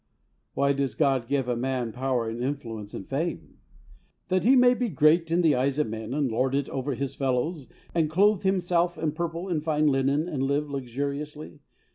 [0.57, 3.59] AVhy does God give a man power and influence and fame?
[4.29, 7.13] That he may be great in the eyes of men and lord it over his
[7.13, 11.59] fellows and clothe himself in purple and fine linen and live luxuriously?